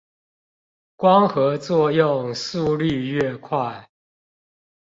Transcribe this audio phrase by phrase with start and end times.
[0.95, 3.87] 光合作用速率愈快